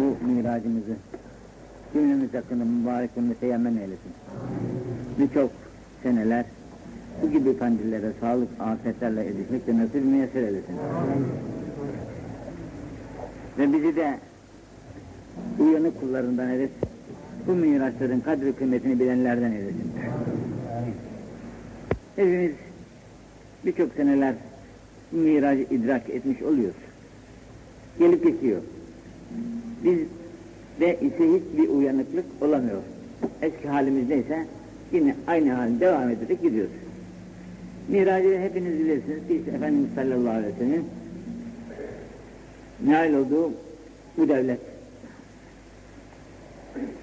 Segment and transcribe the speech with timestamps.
[0.00, 0.96] bu miracımızı
[1.92, 4.12] cümlemiz hakkında mübarek ve müteyemmen eylesin.
[5.18, 5.50] Birçok
[6.02, 6.44] seneler
[7.22, 10.76] bu gibi kandillere sağlık, afetlerle erişmek de nasip müyesser eylesin.
[13.58, 14.18] Ve bizi de
[15.58, 16.70] uyanık kullarından evet
[17.46, 19.92] bu miraçların kadri kıymetini bilenlerden eylesin.
[22.16, 22.52] Hepimiz
[23.64, 24.34] birçok seneler
[25.12, 26.76] bu miracı idrak etmiş oluyoruz.
[27.98, 28.62] Gelip geçiyor.
[29.84, 29.98] Biz
[30.80, 32.82] de ise hiçbir uyanıklık olamıyor.
[33.42, 34.46] Eski halimiz neyse
[34.92, 36.72] yine aynı hal devam ederek gidiyoruz.
[37.88, 40.84] Miracı hepiniz bilirsiniz ki işte Efendimiz sallallahu aleyhi ve sellem
[42.84, 43.52] nail olduğu
[44.18, 44.60] bu devlet.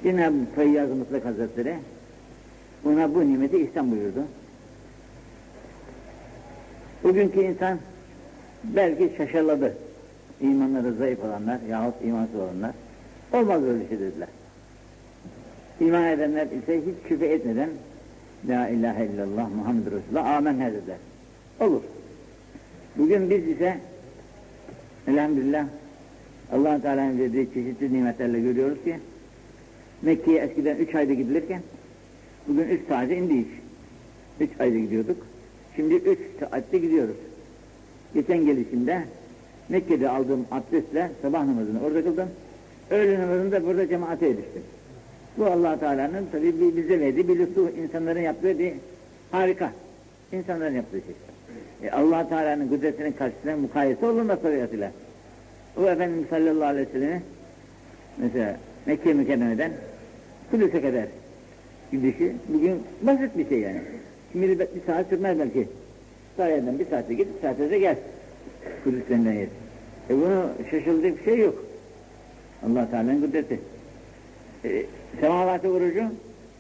[0.04, 1.76] Cenab-ı Feyyaz-ı Mutlak Hazretleri
[2.86, 4.24] ona bu nimeti ihsan buyurdu.
[7.04, 7.80] Bugünkü insan
[8.64, 9.78] belki şaşaladı.
[10.42, 12.72] İmanları zayıf olanlar yahut imansız olanlar.
[13.34, 14.28] Olmaz öyle şey dediler.
[15.80, 17.70] İman edenler ise hiç şüphe etmeden
[18.50, 20.98] La ilahe illallah Muhammed Resulullah amenna dediler.
[21.60, 21.82] Olur.
[22.98, 23.78] Bugün biz ise
[25.08, 25.66] elhamdülillah
[26.52, 29.00] allah Teala'nın verdiği çeşitli nimetlerle görüyoruz ki
[30.02, 31.62] Mekke'ye eskiden üç ayda gidilirken
[32.48, 33.48] bugün üç saatte indi iş.
[34.40, 35.18] Üç ayda gidiyorduk.
[35.76, 37.16] Şimdi üç saatte gidiyoruz.
[38.14, 39.04] Geçen gelişimde
[39.74, 42.30] Mekke'de aldığım abdestle sabah namazını orada kıldım.
[42.92, 44.64] Öğle namazını da burada cemaate eriştim.
[45.38, 48.74] Bu allah Teala'nın tabi bize verdiği bir lütfu, insanların yaptığı bir
[49.32, 49.72] harika.
[50.32, 51.90] İnsanların yaptığı şey.
[51.90, 54.92] E, allah Teala'nın kudretinin karşısına mukayese olunmaz tabiatıyla.
[55.78, 57.22] O Efendimiz sallallahu aleyhi ve sellem'i
[58.18, 59.72] mesela Mekke mükerremeden
[60.52, 61.06] Kudüs'e kadar
[61.92, 63.82] gidişi bugün basit bir şey yani.
[64.32, 65.68] Şimdi bir, saat sürmez belki.
[66.38, 67.96] Sayeden bir saatte git, bir saatte de gel.
[68.84, 69.48] Kudüs'ten yer.
[70.10, 71.66] E bunu şaşıldığı bir şey yok.
[72.66, 73.60] allah Teala'nın kudreti.
[74.66, 74.86] E,
[75.20, 76.04] semavatı vurucu,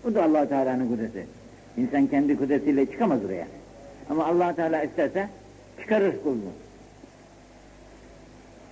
[0.03, 1.27] bu da allah Teala'nın kudreti.
[1.77, 3.47] İnsan kendi kudretiyle çıkamaz buraya.
[4.09, 5.29] Ama allah Teala isterse
[5.81, 6.51] çıkarır kulunu.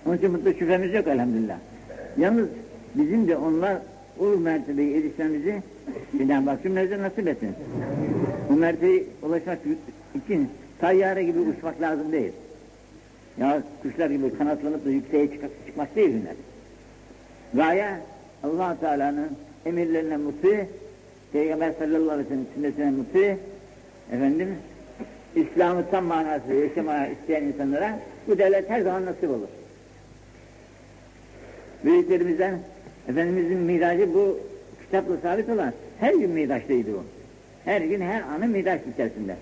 [0.06, 1.56] Onun için mutlu şüphemiz yok elhamdülillah.
[2.18, 2.48] Yalnız
[2.94, 3.76] bizim de onlar
[4.20, 5.62] o mertebeye erişmemizi
[6.18, 7.54] Cenab-ı Hak cümlemize nasip etsin.
[8.50, 9.58] Bu mertebeye ulaşmak
[10.24, 10.48] için
[10.78, 12.32] tayyare gibi uçmak lazım değil.
[13.40, 16.34] Ya kuşlar gibi kanatlanıp da yükseğe çık çıkmak değil bunlar.
[17.54, 17.88] Gaye
[18.42, 19.28] allah Teala'nın
[19.66, 20.68] emirlerine muti,
[21.32, 23.38] Peygamber sallallahu aleyhi ve sellem sünnetine muti,
[24.12, 24.48] efendim,
[25.36, 27.98] İslam'ı tam manası yaşamaya isteyen insanlara
[28.28, 29.48] bu devlet her zaman nasip olur.
[31.84, 32.58] Büyüklerimizden
[33.08, 34.40] Efendimizin miracı bu
[34.84, 37.04] kitapla sabit olan her gün miraçtaydı o.
[37.64, 39.36] Her gün her anı miraç içerisinde.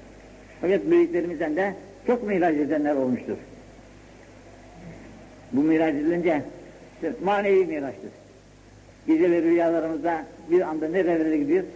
[0.61, 1.75] Fakat büyüklerimizden de
[2.07, 3.37] çok miraç edenler olmuştur.
[5.53, 6.43] Bu miraç edilince
[7.25, 8.11] manevi miraçtır.
[9.07, 11.69] Gece ve rüyalarımızda bir anda nerelere gidiyoruz?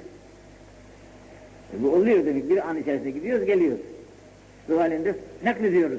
[1.75, 2.51] E bu oluyor demek.
[2.51, 3.81] Bir an içerisinde gidiyoruz, geliyoruz.
[4.69, 5.15] Ruh halinde
[5.45, 5.99] naklediyoruz.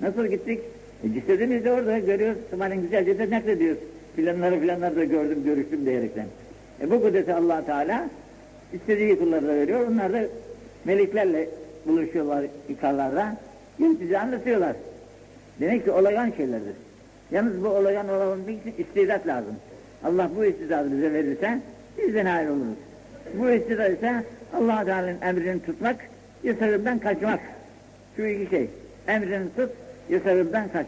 [0.00, 0.60] Nasıl gittik?
[1.04, 2.38] E cesedimiz de orada görüyoruz.
[2.50, 3.78] Sımanın güzelce de naklediyoruz.
[4.16, 6.26] Filanları filanları da gördüm, görüştüm diyerekten.
[6.80, 8.08] E bu kudreti allah Teala
[8.72, 9.88] istediği kullarına veriyor.
[9.88, 10.22] Onlar da
[10.84, 11.48] meleklerle
[11.86, 13.36] buluşuyorlar ikarlarda.
[13.78, 14.76] Yönetici anlatıyorlar.
[15.60, 16.74] Demek ki olayan şeylerdir.
[17.30, 19.54] Yalnız bu olayan olabilmek için istidat lazım.
[20.04, 21.58] Allah bu istidadı bize verirse
[21.98, 22.78] biz de nail oluruz.
[23.34, 24.24] Bu istidat ise
[24.56, 25.96] allah Teala'nın emrini tutmak,
[26.44, 27.40] yasarımdan kaçmak.
[28.16, 28.70] Şu iki şey.
[29.08, 29.70] Emrini tut,
[30.10, 30.86] yasarımdan kaç.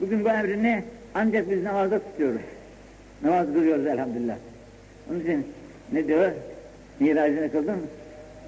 [0.00, 2.40] Bugün bu emrini ancak biz namazda tutuyoruz.
[3.22, 4.36] Namaz kılıyoruz elhamdülillah.
[5.10, 5.46] Onun için
[5.92, 6.30] ne diyor?
[7.00, 7.86] Miracını kıldın mı?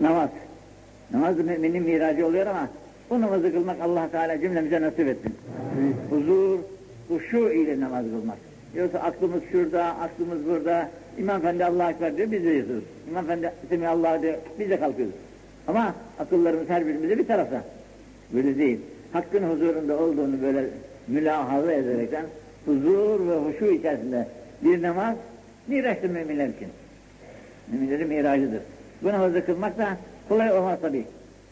[0.00, 0.31] Namaz.
[1.12, 2.69] Namaz müminin miracı oluyor ama
[3.10, 5.34] bu namazı kılmak Allah Teala cümlemize nasip etsin.
[6.10, 6.59] Huzur,
[7.10, 8.38] huşu ile namaz kılmak.
[8.75, 10.91] Yoksa aklımız şurada, aklımız burada.
[11.19, 12.84] İmam Efendi Allah Ekber diyor, biz de yazıyoruz.
[13.10, 15.15] İmam Efendi Semi Allah diyor, biz de kalkıyoruz.
[15.69, 17.65] Ama akıllarımız her birimize bir tarafta.
[18.34, 18.81] Böyle değil.
[19.12, 20.65] Hakkın huzurunda olduğunu böyle
[21.09, 22.25] mülahaza ederekten
[22.66, 24.29] huzur ve huşu içerisinde
[24.62, 25.17] bir namaz
[25.67, 26.69] miraçtır müminler için.
[27.73, 28.61] Müminlerin miracıdır.
[29.02, 29.96] Bu namazı kılmak da
[30.29, 31.05] kolay olmaz tabi.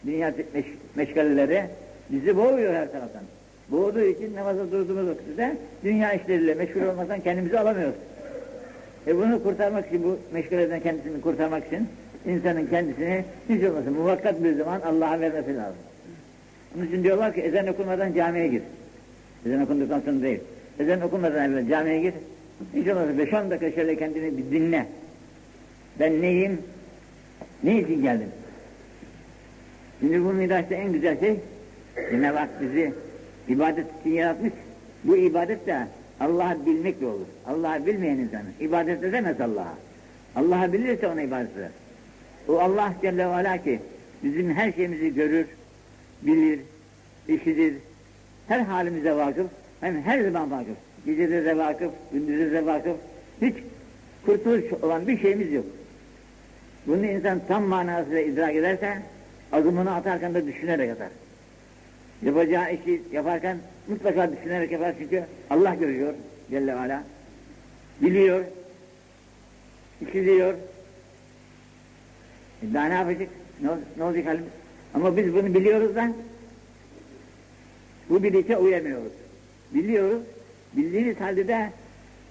[0.05, 1.63] Dünya meş meşgaleleri
[2.09, 3.21] bizi boğuyor her taraftan.
[3.71, 7.95] Boğduğu için namaza durduğumuz vakitte dünya işleriyle meşgul olmaktan kendimizi alamıyoruz.
[9.07, 11.87] E bunu kurtarmak için, bu meşgaleden kendisini kurtarmak için
[12.25, 15.79] insanın kendisini hiç olmasın muvakkat bir zaman Allah'a vermesi lazım.
[16.77, 18.61] Onun için diyorlar ki ezan okunmadan camiye gir.
[19.45, 20.39] Ezan okunduktan sonra değil.
[20.79, 22.13] Ezan okunmadan evvel camiye gir.
[22.75, 24.85] Hiç olmazsa beş on dakika şöyle kendini bir dinle.
[25.99, 26.61] Ben neyim?
[27.63, 28.27] Ne için geldim?
[29.99, 31.35] Şimdi bu miraçta en güzel şey
[32.11, 32.93] Cenab-ı Hak bizi
[33.49, 34.53] ibadet için yaratmış.
[35.03, 35.87] Bu ibadet de
[36.19, 37.25] Allah'ı bilmekle olur.
[37.47, 39.73] Allah'ı bilmeyen insanın ibadet edemez Allah'a.
[40.35, 41.69] Allah'ı bilirse ona ibadet eder.
[42.47, 43.79] O Allah Celle ve Ala ki
[44.23, 45.45] bizim her şeyimizi görür,
[46.21, 46.59] bilir,
[47.27, 47.73] işidir,
[48.47, 49.47] her halimize vakıf,
[49.81, 50.77] hem her zaman vakıf.
[51.05, 52.95] Gecede de vakıf, gündüzde de vakıf.
[53.41, 53.55] Hiç
[54.25, 55.65] kurtuluş olan bir şeyimiz yok.
[56.87, 58.97] Bunu insan tam manasıyla idrak ederse
[59.51, 61.09] adımını atarken de düşünerek atar.
[62.23, 63.57] Yapacağı işi yaparken
[63.87, 66.13] mutlaka düşünerek yapar çünkü Allah görüyor
[66.49, 67.03] Celle ve Ala.
[68.01, 68.43] Biliyor,
[70.01, 70.53] işiliyor.
[72.63, 73.29] E daha ne yapacak?
[73.61, 74.49] Ne, ne olacak halimiz?
[74.93, 76.11] Ama biz bunu biliyoruz da
[78.09, 79.11] bu bilinçe uyamıyoruz.
[79.73, 80.21] Biliyoruz,
[80.73, 81.69] bildiğimiz halde de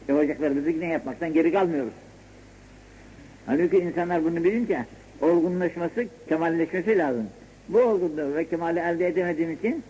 [0.08, 1.92] yapacaklarımızı yine yapmaktan geri kalmıyoruz.
[3.46, 4.84] Halbuki insanlar bunu bilince
[5.20, 7.26] olgunlaşması, kemalleşmesi lazım.
[7.68, 9.82] Bu olgunluğu ve kemali elde edemediğimiz için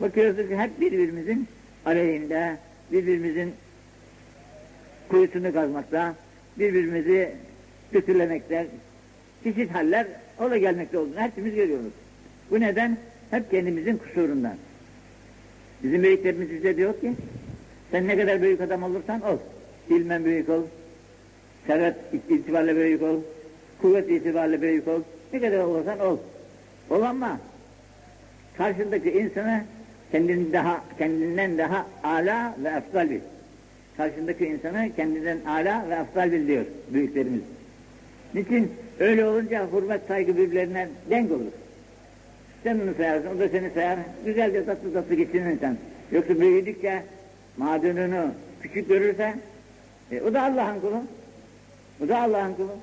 [0.00, 1.48] bakıyoruz ki hep birbirimizin
[1.86, 2.56] aleyhinde,
[2.92, 3.52] birbirimizin
[5.08, 6.14] kuyusunu kazmakta,
[6.58, 7.32] birbirimizi
[7.92, 8.66] kötülemekte,
[9.44, 10.06] çeşit haller
[10.40, 11.92] ola gelmekte olduğunu hepimiz görüyoruz.
[12.50, 12.96] Bu neden?
[13.30, 14.54] Hep kendimizin kusurundan.
[15.82, 17.12] Bizim büyüklerimiz bize diyor ki,
[17.90, 19.38] sen ne kadar büyük adam olursan ol.
[19.88, 20.62] İlmen büyük ol,
[21.66, 21.96] servet
[22.30, 23.20] itibariyle büyük ol,
[23.82, 25.00] kuvvet itibariyle büyük ol,
[25.32, 26.18] ne kadar olursan ol.
[26.90, 27.40] Ol ama
[28.56, 29.64] karşındaki insana
[30.12, 33.20] kendinden daha, kendinden daha ala ve eftal bil.
[33.96, 37.42] Karşındaki insana kendinden ala ve eftal bil diyor büyüklerimiz.
[38.34, 38.72] Niçin?
[38.98, 41.52] Öyle olunca hürmet saygı birbirlerine denk olur.
[42.62, 43.98] Sen onu sayarsın, o da seni sayar.
[44.24, 45.76] Güzelce tatlı tatlı geçsin insan.
[46.12, 47.02] Yoksa büyüdükçe
[47.56, 48.30] madununu
[48.62, 49.34] küçük görürse
[50.12, 51.02] e, o da Allah'ın kulu.
[52.04, 52.76] O da Allah'ın kulu.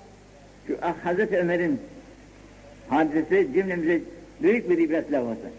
[0.67, 1.79] Şu ah, Hazreti Ömer'in
[2.89, 4.01] hadisesi cümlemize
[4.41, 5.49] büyük bir ibret lavası.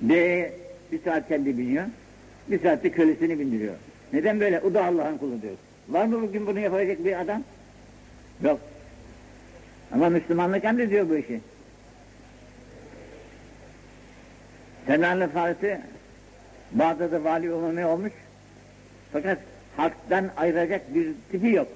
[0.00, 0.46] Bir,
[0.92, 1.84] bir saat kendi biniyor,
[2.48, 3.74] bir saatte kölesini bindiriyor.
[4.12, 4.60] Neden böyle?
[4.60, 5.54] O da Allah'ın kulu diyor.
[5.88, 7.42] Var mı bugün bunu yapacak bir adam?
[8.42, 8.60] Yok.
[9.92, 11.40] Ama Müslümanlık emrediyor bu işi.
[14.86, 15.80] Selman Farisi
[16.72, 18.12] Bağdat'ta vali umumi olmuş.
[19.12, 19.38] Fakat
[19.76, 21.68] halktan ayıracak bir tipi yok.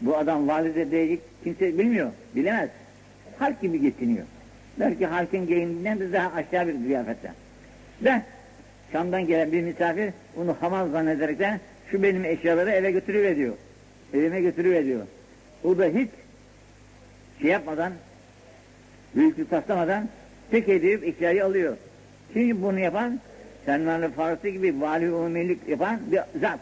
[0.00, 2.68] Bu adam valide diyecek kimse bilmiyor, bilemez.
[3.38, 4.26] Halk gibi geçiniyor.
[4.80, 7.32] Belki halkın giyiminden de daha aşağı bir kıyafette.
[8.04, 8.22] De
[8.92, 11.60] Şam'dan gelen bir misafir onu hamal zannederek de
[11.90, 13.54] şu benim eşyaları eve götürüveriyor.
[14.14, 15.00] Evime götürüveriyor.
[15.64, 16.08] O da hiç
[17.40, 17.92] şey yapmadan,
[19.16, 20.08] büyüklük taslamadan
[20.50, 21.76] tek edip eşyayı alıyor.
[22.32, 23.20] Kim bunu yapan?
[23.64, 26.58] Selman-ı Farsi gibi vali umumilik yapan bir zat.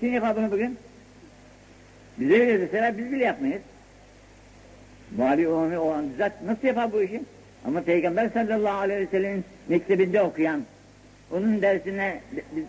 [0.00, 0.78] Kim yapar bunu bugün?
[2.18, 3.62] Bize öyle deseler biz bile yapmayız.
[5.16, 7.22] Vali umumi olan zat nasıl yapar bu işi?
[7.66, 10.62] Ama Peygamber sallallahu aleyhi ve sellem'in mektebinde okuyan,
[11.32, 12.20] onun dersine,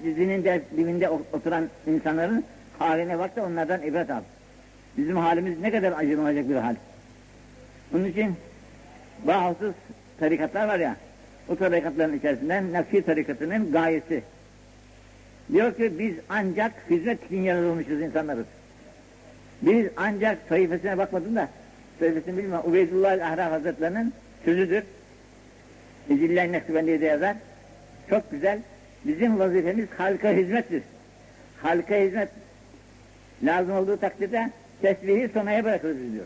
[0.03, 2.43] dizinin ders, dibinde oturan insanların
[2.79, 4.21] haline bak da onlardan ibret al.
[4.97, 6.75] Bizim halimiz ne kadar acınılacak bir hal.
[7.95, 8.35] Onun için
[9.27, 9.73] bazı
[10.19, 10.95] tarikatlar var ya,
[11.49, 14.23] o tarikatların içerisinden Nakşi tarikatının gayesi.
[15.51, 18.45] Diyor ki biz ancak hizmet için yaratılmışız insanlarız.
[19.61, 21.49] Biz ancak sayfasına bakmadım da,
[21.99, 24.13] sayfasını bilmem, Ubeydullah Ahra Hazretlerinin
[24.45, 24.83] sözüdür.
[26.09, 27.35] İzillah Nekşibendi'ye de yazar.
[28.09, 28.59] Çok güzel.
[29.05, 30.83] Bizim vazifemiz halka hizmettir.
[31.61, 32.29] Halka hizmet
[33.43, 34.49] lazım olduğu takdirde
[34.81, 36.25] tesbihi sonaya bırakırız diyor.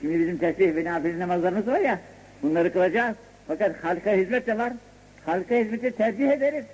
[0.00, 1.98] Şimdi bizim tesbih ve nafile namazlarımız var ya,
[2.42, 3.16] bunları kılacağız.
[3.48, 4.72] Fakat halka hizmet de var.
[5.26, 6.64] Halka hizmeti tercih ederiz.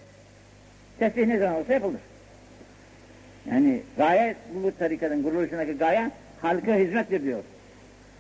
[0.99, 2.01] Tesbih ne zaman olsa yapılır.
[3.51, 6.11] Yani gaye, bu tarikatın kuruluşundaki gaye
[6.41, 7.41] halka hizmettir diyor.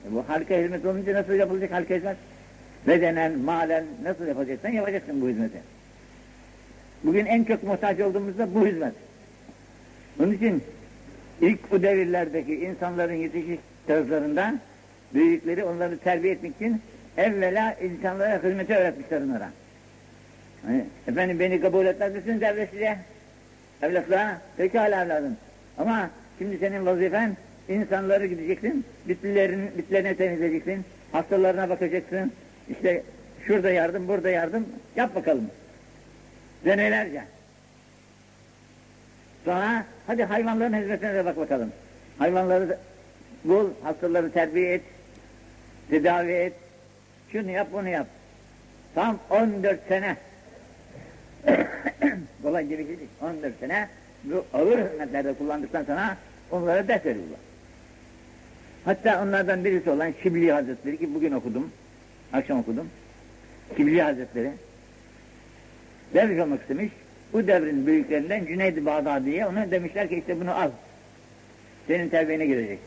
[0.05, 2.17] E bu halka hizmet olunca nasıl yapılacak halka hizmet?
[2.87, 5.59] Bedenen, malen nasıl yapacaksan yapacaksın bu hizmeti.
[7.05, 8.95] Bugün en çok muhtaç olduğumuzda bu hizmet.
[10.21, 10.63] Onun için
[11.41, 14.55] ilk bu devirlerdeki insanların yetişiş taraflarında
[15.15, 16.83] büyükleri onları terbiye etmek için
[17.17, 19.51] evvela insanlara hizmeti öğretmişler onlara.
[20.67, 22.75] Hani, efendim beni kabul etmez misin devlet
[23.83, 25.37] Evlatlığa, pekala evladım.
[25.79, 27.37] Ama şimdi senin vazifen
[27.69, 32.33] insanları gideceksin, bitlerin, bitlerine temizleyeceksin, hastalarına bakacaksın,
[32.71, 33.03] işte
[33.47, 35.51] şurada yardım, burada yardım, yap bakalım.
[36.65, 37.25] Senelerce.
[39.45, 41.73] Sonra hadi hayvanların hizmetine de bak bakalım.
[42.19, 42.79] Hayvanları
[43.45, 44.83] bul, hastaları terbiye et,
[45.91, 46.53] tedavi et,
[47.33, 48.07] şunu yap, bunu yap.
[48.95, 50.17] Tam 14 sene.
[52.43, 52.99] Kolay gibi değil.
[53.23, 53.89] 14 sene
[54.25, 56.17] bu ağır hizmetlerde kullandıktan sonra
[56.51, 57.46] onlara ders veriyorlar.
[58.87, 61.71] Hatta onlardan birisi olan Şibli Hazretleri ki bugün okudum,
[62.33, 62.89] akşam okudum.
[63.77, 64.51] Şibli Hazretleri
[66.15, 66.93] derviş olmak istemiş.
[67.33, 70.71] Bu devrin büyüklerinden Cüneyd-i Bağdadi'ye ona demişler ki işte bunu al.
[71.87, 72.79] Senin terbiyene girecek.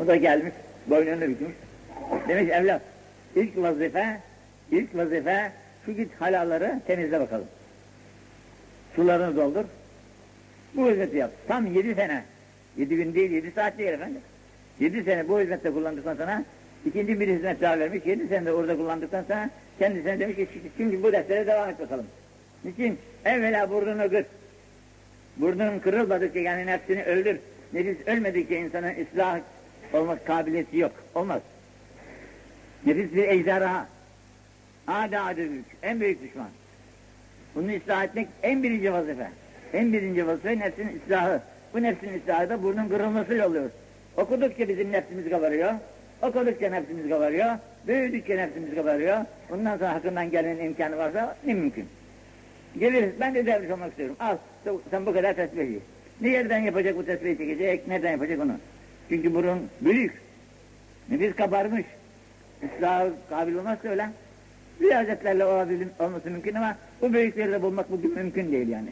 [0.00, 0.52] O da gelmiş,
[0.86, 1.52] boynunu bükmüş.
[2.28, 2.82] Demiş evlat,
[3.36, 4.20] ilk vazife,
[4.70, 5.52] ilk vazife
[5.86, 7.46] şu git halaları temizle bakalım.
[8.96, 9.64] Sularını doldur.
[10.74, 11.30] Bu hizmeti yap.
[11.48, 12.33] Tam yedi sene.
[12.76, 14.20] Yedi gün değil, yedi saat değil efendim.
[14.80, 16.44] Yedi sene bu hizmette kullandıktan sonra
[16.86, 18.06] ikinci bir hizmet daha vermiş.
[18.06, 22.06] Yedi sene de orada kullandıktan sonra kendisine demiş ki şimdi bu derslere devam et bakalım.
[22.64, 22.98] Niçin?
[23.24, 24.24] Evvela burnunu kır.
[25.36, 27.36] Burnun kırılmadıkça yani nefsini öldür.
[27.72, 29.40] Nefis ölmedikçe insanın ıslah
[29.92, 30.92] olmak kabiliyeti yok.
[31.14, 31.42] Olmaz.
[32.86, 33.86] Nefis bir ejderha.
[34.86, 35.66] Adi büyük.
[35.82, 36.48] En büyük düşman.
[37.54, 39.30] Bunu ıslah etmek en birinci vazife.
[39.72, 41.42] En birinci vazife nefsin ıslahı.
[41.74, 43.70] Bu nefsin ıslahı da burnun kırılmasıyla oluyor.
[44.16, 45.72] Okudukça bizim nefsimiz kabarıyor.
[46.22, 47.50] Okudukça nefsimiz kabarıyor.
[47.86, 49.16] Büyüdükçe nefsimiz kabarıyor.
[49.50, 51.86] Bundan sonra hakkından gelmenin imkanı varsa ne mümkün.
[52.78, 54.16] Geliriz, ben de derviş olmak istiyorum.
[54.20, 54.36] Al,
[54.90, 55.80] sen bu kadar tesbih
[56.20, 58.56] Ne yerden yapacak bu tesbihi çekecek, nereden yapacak onu?
[59.08, 60.22] Çünkü burun büyük.
[61.10, 61.84] Nefis kabarmış.
[62.62, 64.08] İslah kabil olmazsa öyle.
[64.80, 68.88] Riyazetlerle olabilir, olması mümkün ama bu büyükleri de bulmak bugün mümkün değil yani.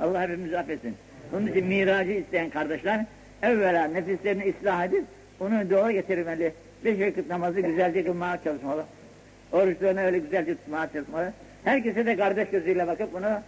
[0.00, 0.96] Allah hepimizi affetsin.
[1.32, 3.04] Onun için miracı isteyen kardeşler
[3.42, 5.04] evvela nefislerini ıslah edip
[5.40, 6.52] onu doğru getirmeli.
[6.84, 8.84] Beş vakit namazı güzelce kılmaya çalışmalı.
[9.52, 11.32] Oruçlarını öyle güzelce tutmaya çalışmalı.
[11.64, 13.40] Herkese de kardeş gözüyle bakıp bunu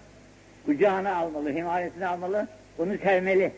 [0.67, 2.49] kucağına almalı, himayesine almalı,
[2.79, 3.53] onu sevmeli.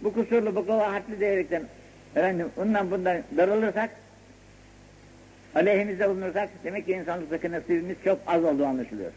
[0.00, 1.62] Bu kusurlu, bu kabahatli diyerekten
[2.16, 3.90] efendim ondan bundan darılırsak,
[5.54, 9.10] aleyhimizde bulunursak demek ki insanlıktaki nasibimiz çok az olduğu anlaşılıyor.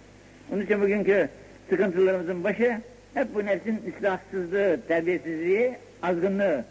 [0.54, 1.30] Onun için bugünkü
[1.70, 2.78] sıkıntılarımızın başı
[3.20, 5.74] hep bu nefsin islahsızlığı, terbiyesizliği,
[6.04, 6.66] azgınlığı.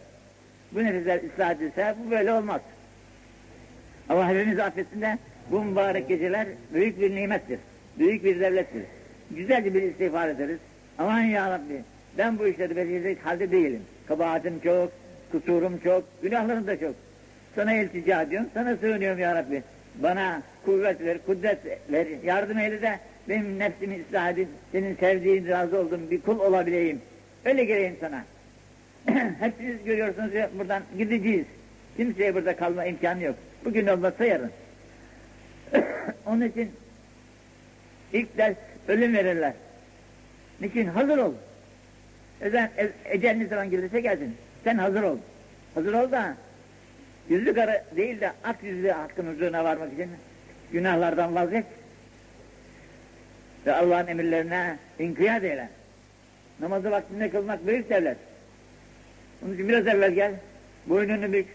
[0.71, 2.61] Bu nefisler ıslah edilse bu böyle olmaz.
[4.09, 5.17] Allah hepimizi affetsin de
[5.51, 7.59] bu mübarek geceler büyük bir nimettir.
[7.99, 8.83] Büyük bir devlettir.
[9.31, 10.59] Güzelce bir istiğfar ederiz.
[10.97, 11.83] Aman ya Rabbi
[12.17, 13.81] ben bu işleri becerecek halde değilim.
[14.07, 14.91] Kabahatim çok,
[15.31, 16.95] kusurum çok, günahlarım da çok.
[17.55, 19.63] Sana iltica ediyorum, sana sığınıyorum ya Rabbi.
[19.95, 21.57] Bana kuvvet ver, kudret
[21.91, 22.99] ver, yardım eyle de
[23.29, 27.01] benim nefsimi ıslah edip senin sevdiğin, razı olduğun bir kul olabileyim.
[27.45, 28.23] Öyle geleyim sana.
[29.39, 31.45] Hepiniz görüyorsunuz ya buradan gideceğiz.
[31.97, 33.35] Kimseye burada kalma imkanı yok.
[33.65, 34.51] Bugün olmazsa yarın.
[36.25, 36.71] Onun için
[38.13, 38.55] ilk ders
[38.87, 39.53] ölüm verirler.
[40.61, 40.85] Niçin?
[40.85, 41.33] Hazır ol.
[42.41, 44.35] Ezen, e, ecel ne zaman gelirse gelsin.
[44.63, 45.17] Sen hazır ol.
[45.75, 46.35] Hazır ol da
[47.29, 50.09] yüzlü kara değil de ak yüzlü hakkın huzuruna varmak için
[50.71, 51.65] günahlardan vazgeç.
[53.65, 55.69] Ve Allah'ın emirlerine inkiyat eyle.
[56.59, 58.17] Namazı vaktinde kılmak büyük devlet.
[59.45, 60.31] Onun için biraz evvel gel.
[60.85, 61.47] Boynunu bük.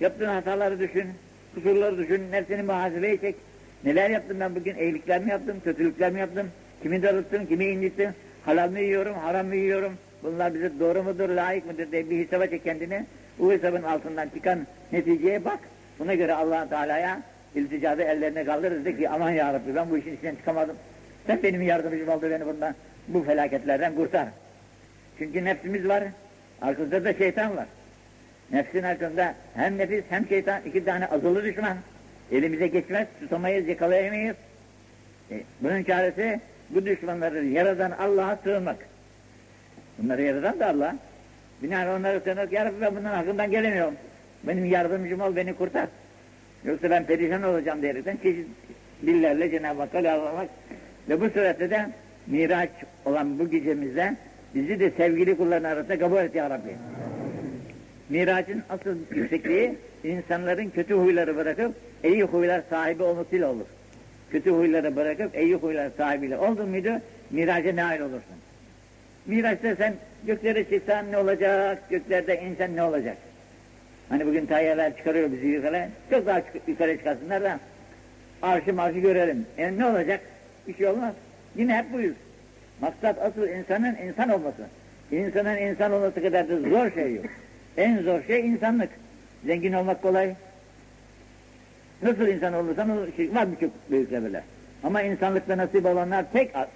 [0.00, 1.04] Yaptığın hataları düşün.
[1.54, 2.32] Kusurları düşün.
[2.32, 3.36] Nefsini muhasebeye çek.
[3.84, 4.76] Neler yaptım ben bugün?
[4.76, 5.56] Eğilikler mi yaptım?
[5.64, 6.46] Kötülükler mi yaptım?
[6.82, 7.46] Kimi darılttım?
[7.46, 8.10] Kimi incittim?
[8.44, 9.14] Halal mı yiyorum?
[9.14, 9.92] Haram mı yiyorum?
[10.22, 11.28] Bunlar bize doğru mudur?
[11.28, 11.92] Layık mıdır?
[11.92, 13.04] diye bir hesaba çek kendini.
[13.38, 15.58] Bu hesabın altından çıkan neticeye bak.
[15.98, 17.22] Buna göre allah Teala'ya
[17.54, 18.84] ilticada ellerine kaldırır.
[18.84, 20.76] De ki aman ya Rabbi ben bu işin içinden çıkamadım.
[21.26, 22.74] Sen benim yardımcım oldu beni bundan.
[23.08, 24.28] Bu felaketlerden kurtar.
[25.18, 26.04] Çünkü nefsimiz var.
[26.62, 27.66] Arkasında da şeytan var.
[28.52, 31.76] Nefsin hakkında hem nefis hem şeytan iki tane azılı düşman.
[32.32, 34.36] Elimize geçmez, tutamayız, yakalayamayız.
[35.30, 38.76] E, bunun çaresi bu düşmanları yaradan Allah'a sığınmak.
[39.98, 40.96] Bunları yaradan da Allah.
[41.62, 43.94] Binaen onları sığınmak, ya Rabbi ben bundan hakkından gelemiyorum.
[44.44, 45.88] Benim yardımcım ol, beni kurtar.
[46.64, 48.46] Yoksa ben perişan olacağım diyerekten çeşit
[49.02, 50.48] dillerle Cenab-ı Hakk'a yalvarmak.
[51.08, 51.86] Ve bu surette de
[52.26, 52.70] Miraç
[53.04, 54.16] olan bu gecemizde
[54.54, 56.76] bizi de sevgili kulların arasında kabul et ya Rabbi.
[58.08, 61.72] Miracın asıl yüksekliği insanların kötü huyları bırakıp
[62.04, 63.66] iyi huylar sahibi olmasıyla olur.
[64.30, 66.92] Kötü huyları bırakıp iyi huylar sahibiyle oldun muydu
[67.30, 68.36] miraca nail olursun.
[69.26, 69.94] Miraçta sen
[70.26, 73.16] göklere çıksan ne olacak, göklerde insan ne olacak?
[74.08, 77.60] Hani bugün tayyalar çıkarıyor bizi yukarı, çok daha yukarı çıkarsınlar da
[78.42, 79.46] arşı marşı görelim.
[79.58, 80.20] E ne olacak?
[80.68, 81.14] Bir şey olmaz.
[81.56, 82.16] Yine hep buyuz.
[82.80, 84.62] Maksat asıl insanın insan olması.
[85.12, 87.24] İnsanın insan olması kadar da zor şey yok.
[87.76, 88.90] En zor şey insanlık.
[89.46, 90.34] Zengin olmak kolay.
[92.02, 94.42] Nasıl insan olursan o şey var birçok büyük böyle.
[94.84, 96.68] Ama insanlıkta nasip olanlar pek az,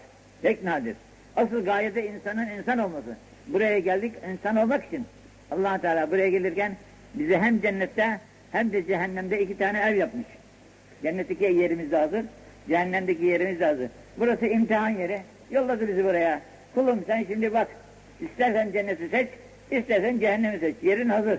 [0.43, 0.97] pek nadir.
[1.37, 3.16] Asıl gayede insanın insan olması.
[3.47, 5.07] Buraya geldik insan olmak için.
[5.50, 6.76] allah Teala buraya gelirken
[7.14, 8.21] bize hem cennette
[8.52, 10.26] hem de cehennemde iki tane ev yapmış.
[11.02, 12.25] Cennetteki yerimiz de hazır,
[12.68, 13.88] cehennemdeki yerimiz hazır.
[14.16, 15.20] Burası imtihan yeri.
[15.50, 16.40] Yolladı bizi buraya.
[16.75, 17.68] Kulum sen şimdi bak,
[18.20, 19.28] istersen cenneti seç,
[19.70, 20.75] istersen cehennemi seç.
[20.82, 21.38] Yerin hazır.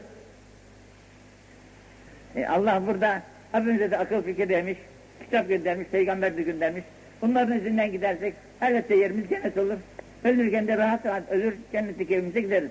[2.35, 4.77] E Allah burada hepimize de akıl fikir vermiş,
[5.23, 6.83] kitap göndermiş, peygamber de göndermiş.
[7.21, 9.77] Bunların izinden gidersek elbette yerimiz cennet olur.
[10.23, 12.69] Ölürken de rahat rahat ölür cennetlik evimize gideriz.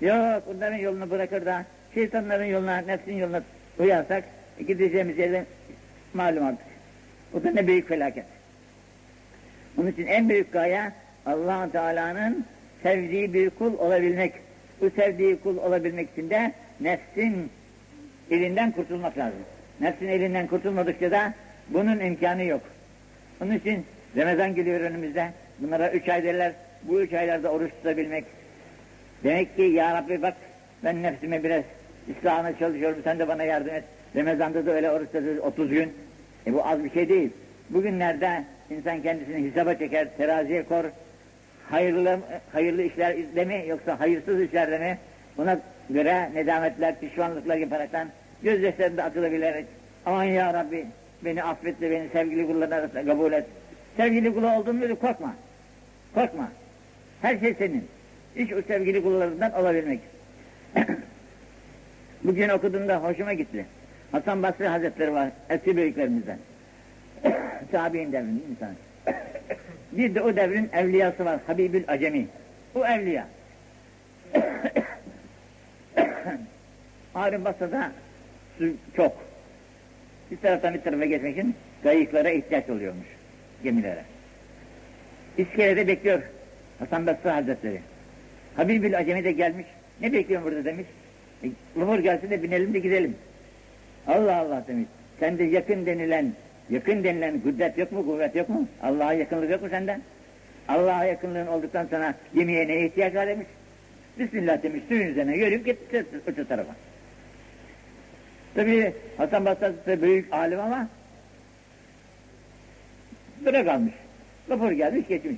[0.00, 3.42] Yok bunların yolunu bırakır da şeytanların yoluna, nefsin yoluna
[3.78, 4.24] uyarsak
[4.66, 5.46] gideceğimiz yerden
[6.14, 6.67] malum artık.
[7.32, 8.24] Bu da ne büyük felaket.
[9.78, 10.92] Onun için en büyük gaye
[11.26, 12.44] allah Teala'nın
[12.82, 14.32] sevdiği bir kul olabilmek.
[14.80, 17.50] Bu sevdiği kul olabilmek için de nefsin
[18.30, 19.40] elinden kurtulmak lazım.
[19.80, 21.34] Nefsin elinden kurtulmadıkça da
[21.68, 22.62] bunun imkanı yok.
[23.40, 25.32] Onun için Ramazan geliyor önümüzde.
[25.58, 26.52] Bunlara üç ay derler.
[26.82, 28.24] Bu üç aylarda oruç tutabilmek.
[29.24, 30.34] Demek ki Ya Rabbi bak
[30.84, 31.64] ben nefsime biraz
[32.10, 32.98] ıslahına çalışıyorum.
[33.04, 33.84] Sen de bana yardım et.
[34.16, 35.92] Ramazan'da da öyle oruç tutuyoruz 30 gün.
[36.48, 37.30] E bu az bir şey değil.
[37.70, 40.84] Bugünlerde insan kendisini hesaba çeker, teraziye kor.
[41.70, 42.18] Hayırlı,
[42.52, 44.98] hayırlı işler mi yoksa hayırsız işlerde mi?
[45.36, 48.08] Buna göre nedametler, pişmanlıklar yaparaktan
[48.42, 49.66] gözyaşlarında akılabilerek
[50.06, 50.86] aman ya Rabbi
[51.24, 53.44] beni affet de beni sevgili kulların arasında kabul et.
[53.96, 55.34] Sevgili kulu olduğun müdür korkma.
[56.14, 56.48] Korkma.
[57.22, 57.84] Her şey senin.
[58.36, 60.00] İş o sevgili kullarından olabilmek.
[62.24, 63.66] Bugün okuduğumda hoşuma gitti.
[64.12, 66.38] Hasan Basri Hazretleri var eski büyüklerimizden.
[67.72, 68.74] Tabi'in devrinin insan.
[69.92, 72.26] Bir de o devrin evliyası var Habibül Acemi.
[72.74, 73.28] O evliya.
[77.14, 77.92] Ağrı Basra'da
[78.58, 78.64] su
[78.96, 79.16] çok.
[80.30, 83.06] Bir taraftan bir tarafa geçmek için kayıklara ihtiyaç oluyormuş.
[83.62, 84.04] Gemilere.
[85.38, 86.22] İskele'de bekliyor
[86.78, 87.80] Hasan Basri Hazretleri.
[88.56, 89.66] Habibül Acemi de gelmiş.
[90.00, 90.86] Ne bekliyorsun burada demiş.
[91.44, 91.46] E,
[91.76, 93.16] Lumur gelsin de binelim de gidelim.
[94.08, 94.86] Allah Allah demiş.
[95.20, 96.32] Sende yakın denilen,
[96.70, 98.68] yakın denilen kudret yok mu, kuvvet yok mu?
[98.82, 100.00] Allah'a yakınlık yok mu sende?
[100.68, 103.46] Allah'a yakınlığın olduktan sonra gemiye neye ihtiyaç var demiş.
[104.18, 106.74] Bismillah demiş, suyun üzerine yürüyüp gitti öte tarafa.
[108.54, 110.88] Tabi Hasan Basri büyük alim ama
[113.44, 113.92] bırak kalmış.
[114.48, 115.36] Vapur gelmiş geçmiş.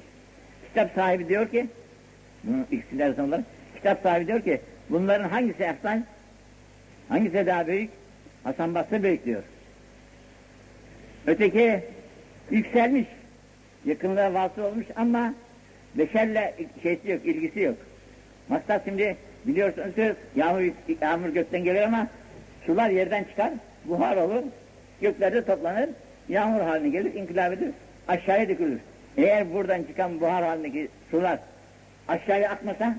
[0.69, 1.67] Kitap sahibi diyor ki,
[2.45, 3.43] bunu ikisinden arasında
[3.77, 4.61] kitap sahibi diyor ki,
[4.91, 6.03] bunların hangisi efsane,
[7.09, 8.00] hangisi daha büyük?
[8.45, 9.43] Hasan Basri büyük diyor.
[11.27, 11.81] Öteki
[12.51, 13.07] yükselmiş,
[13.85, 15.35] yakınlığa vasıl olmuş ama
[15.95, 17.77] beşerle şeysi yok, ilgisi yok.
[18.49, 20.63] Maksat şimdi biliyorsunuz yağmur,
[21.03, 22.07] yağmur gökten geliyor ama
[22.67, 23.51] sular yerden çıkar,
[23.85, 24.43] buhar olur,
[25.01, 25.89] göklerde toplanır,
[26.29, 27.73] yağmur haline gelir, inkılap edilir,
[28.09, 28.79] aşağıya dökülür.
[29.17, 31.39] Eğer buradan çıkan buhar halindeki sular
[32.09, 32.95] aşağıya akmasa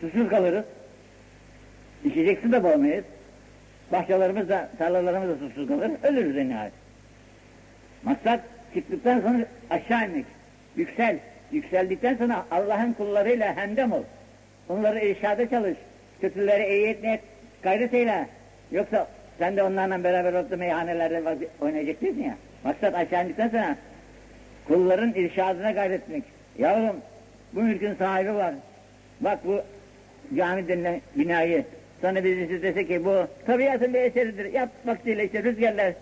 [0.00, 0.64] susuz kalırız.
[2.04, 3.04] İçecek su da bulamayız.
[3.92, 6.72] Bahçelerimiz de, tarlalarımız da susuz kalır, ölürüz en nihayet.
[8.02, 8.40] Maksat
[8.74, 10.24] çıktıktan sonra aşağı inmek,
[10.76, 11.18] yüksel.
[11.52, 14.02] Yükseldikten sonra Allah'ın kullarıyla hemdem ol.
[14.68, 15.76] Onları irşada çalış.
[16.20, 17.20] Kötüleri iyi etmeye
[17.62, 18.26] gayret eyle.
[18.72, 21.22] Yoksa sen de onlarla beraber olup meyhanelerde
[21.60, 22.34] oynayacak ya.
[22.64, 23.76] Maksat aşağı indikten sonra
[24.68, 26.24] kulların irşadına gayret etmek.
[26.58, 26.96] Yavrum
[27.52, 28.54] bu mülkün sahibi var.
[29.20, 29.60] Bak bu
[30.36, 31.64] cami denilen binayı
[32.00, 34.52] Sonra birisi dese ki bu tabiatın bir eseridir.
[34.52, 35.92] Yap vaktiyle işte rüzgarlar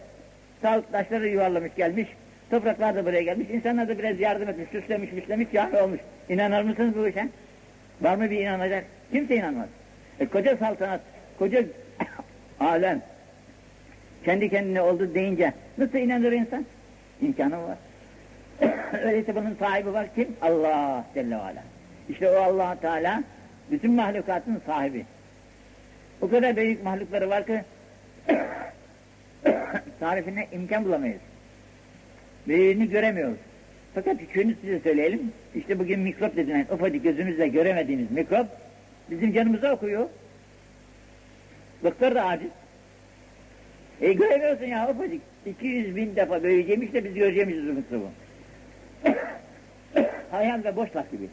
[0.62, 2.08] sağlık taşları yuvarlamış gelmiş.
[2.50, 3.50] Topraklar da buraya gelmiş.
[3.50, 6.00] İnsanlar da biraz yardım etmiş, süslemiş, müslemiş, cami olmuş.
[6.28, 7.28] İnanır mısınız bu işe?
[8.00, 8.84] Var mı bir inanacak?
[9.12, 9.68] Kimse inanmaz.
[10.20, 11.00] E, koca saltanat,
[11.38, 11.64] koca
[12.60, 13.02] alem
[14.24, 16.66] kendi kendine oldu deyince nasıl inanır insan?
[17.22, 17.78] İmkanı var.
[19.04, 20.36] Öyleyse bunun sahibi var kim?
[20.42, 21.62] Allah Celle ve.
[22.08, 23.22] İşte o allah Teala
[23.70, 25.04] bütün mahlukatın sahibi.
[26.20, 27.62] O kadar büyük mahlukları var ki
[30.00, 31.20] tarifine imkan bulamayız.
[32.48, 33.38] Büyüğünü göremiyoruz.
[33.94, 35.32] Fakat küçüğünü size söyleyelim.
[35.54, 38.46] İşte bugün mikrop dediğiniz ufacık gözümüzle göremediğimiz mikrop
[39.10, 40.08] bizim canımıza okuyor.
[41.84, 42.50] Doktor da aciz.
[44.00, 45.22] E göremiyorsun ya ufacık.
[45.46, 48.10] 200 bin defa büyüyeceğimiş de biz göreceğimiz bu mikrobu.
[50.30, 51.28] Hayal ve boş laf gibi.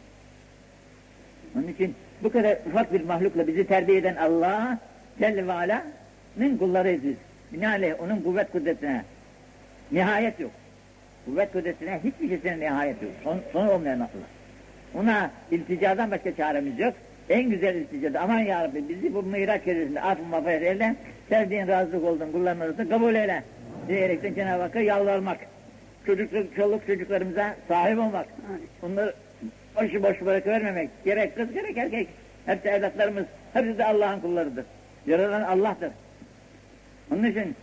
[1.56, 4.80] Onun için bu kadar ufak bir mahlukla bizi terbiye eden Allah
[5.20, 7.16] Celle ve Ala'nın kullarıyız biz.
[7.54, 9.04] Binaenaleyh onun kuvvet kudretine
[9.92, 10.52] nihayet yok.
[11.26, 13.12] Kuvvet kudretine hiçbir şeysine nihayet yok.
[13.24, 14.28] Son, sonu olmayan Allah.
[14.96, 16.94] Ona ilticadan başka çaremiz yok.
[17.30, 20.96] En güzel ilticada aman ya Rabbi bizi bu mihraç gecesinde affı mağfiret eyle,
[21.30, 23.44] sevdiğin razılık olduğun kulların arasında kabul eyle
[23.88, 25.38] diyerekten Cenab-ı Hakk'a yalvarmak.
[26.06, 28.28] Çocuk, çoluk çocuklarımıza sahip olmak.
[28.84, 29.14] Onları
[29.76, 30.90] boşu boş bırakıvermemek.
[31.06, 32.08] Gerek kız gerek erkek.
[32.46, 33.26] Hepsi evlatlarımız.
[33.54, 34.66] Hepsi de Allah'ın kullarıdır.
[35.08, 35.92] Yaradan Allah'tır.
[37.12, 37.56] Onun için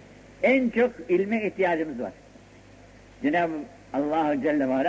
[0.42, 2.12] en çok ilme ihtiyacımız var.
[3.22, 3.52] Cenab-ı
[3.92, 4.86] Allah Celle ve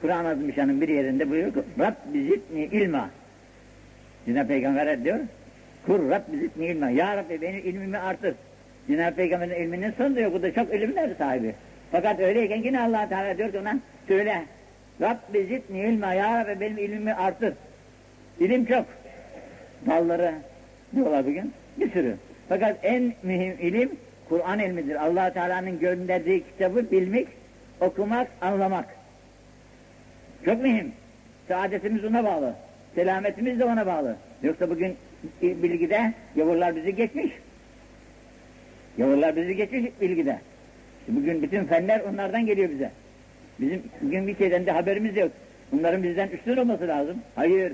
[0.00, 3.10] Kur'an-ı Azimüşşan'ın bir yerinde buyuruyor ki Rabbi zidni ilma.
[4.26, 5.18] Cenab-ı Peygamber diyor
[5.86, 6.90] Kur Rabbi zidni ilma.
[6.90, 8.34] Ya Rabbi benim ilmimi artır.
[8.88, 10.34] Cenab-ı Peygamber'in ilminin sonu da yok.
[10.34, 11.54] O da çok ilimler sahibi.
[11.92, 14.42] Fakat öyleyken yine allah Teala diyor ki ona söyle.
[15.00, 17.54] Rabbi zidni ilme ya Rabbi benim ilmimi artır.
[18.40, 18.86] İlim çok.
[19.86, 20.34] Dalları
[20.94, 21.52] diyorlar bugün.
[21.76, 22.16] Bir sürü.
[22.48, 23.90] Fakat en mühim ilim
[24.28, 25.04] Kur'an ilmidir.
[25.04, 27.28] allah Teala'nın gönderdiği kitabı bilmek,
[27.80, 28.86] okumak, anlamak.
[30.44, 30.92] Çok mühim.
[31.48, 32.54] Saadetimiz ona bağlı.
[32.94, 34.16] Selametimiz de ona bağlı.
[34.42, 34.96] Yoksa bugün
[35.42, 37.32] bilgide yavurlar bizi geçmiş.
[38.98, 40.38] Yavurlar bizi geçmiş bilgide.
[41.08, 42.90] Bugün bütün fenler onlardan geliyor bize.
[43.62, 45.32] Bizim bugün bir şeyden de haberimiz yok.
[45.72, 47.16] Bunların bizden üstün olması lazım.
[47.34, 47.72] Hayır.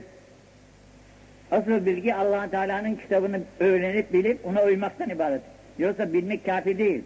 [1.51, 5.41] Asıl bilgi allah Teala'nın kitabını öğrenip bilip ona uymaktan ibaret.
[5.79, 7.03] Yoksa bilmek kafi değil.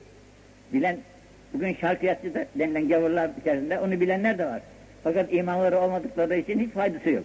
[0.73, 0.97] Bilen,
[1.55, 4.61] bugün şarkiyatçı denilen gavurlar içerisinde onu bilenler de var.
[5.05, 7.25] Fakat imanları olmadıkları için hiç faydası yok.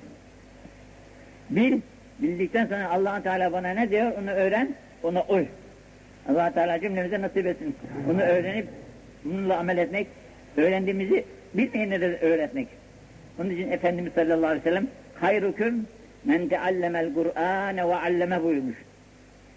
[1.50, 1.82] Bil,
[2.20, 5.46] bildikten sonra allah Teala bana ne diyor onu öğren, ona uy.
[6.30, 7.76] allah Teala cümlemize nasip etsin.
[8.08, 8.67] Bunu öğrenip
[9.26, 10.08] bununla amel etmek,
[10.58, 12.68] öğrendiğimizi bilmeyenlere öğretmek.
[13.40, 15.86] Onun için Efendimiz sallallahu aleyhi ve sellem hayrukum
[16.26, 18.76] men teallemel Kur'ane ve alleme buyurmuş.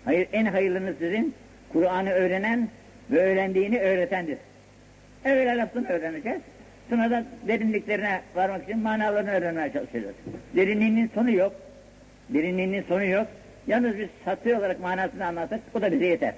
[0.05, 1.35] Hayır, en hayırlınız sizin
[1.73, 2.69] Kur'an'ı öğrenen
[3.11, 4.39] ve öğrendiğini öğretendir.
[5.25, 6.41] Evvela lafını öğreneceğiz.
[6.91, 10.15] Sonra da derinliklerine varmak için manalarını öğrenmeye çalışacağız.
[10.57, 11.53] Derinliğinin sonu yok.
[12.29, 13.27] Derinliğinin sonu yok.
[13.67, 16.35] Yalnız biz satı olarak manasını anlatsak o da bize yeter.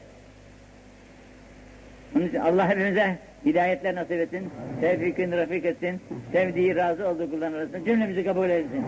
[2.17, 6.01] Onun için Allah hepimize hidayetler nasip etsin, tevfikini rafik etsin,
[6.33, 8.85] sevdiği, razı olduğu kulların arasında cümlemizi kabul etsin.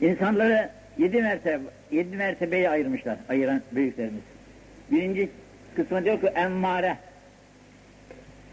[0.00, 4.22] İnsanları yedi mertebe, yedi mertebeye ayırmışlar, ayıran büyüklerimiz.
[4.90, 5.28] Birinci
[5.76, 6.96] kısmı diyor ki emmare,